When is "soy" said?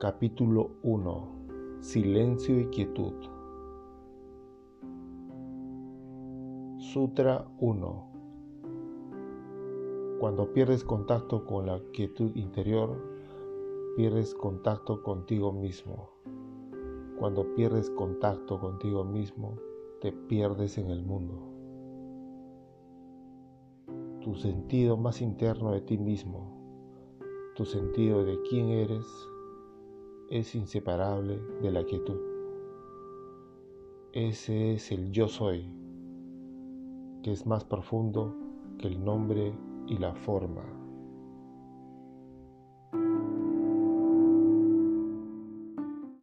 35.26-35.68